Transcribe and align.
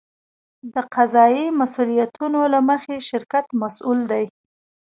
د 0.73 0.75
قضایي 0.95 1.45
مسوولیتونو 1.59 2.39
له 2.53 2.59
مخې 2.69 2.95
شرکت 3.09 3.45
مسوول 3.61 3.99
دی. 4.11 4.25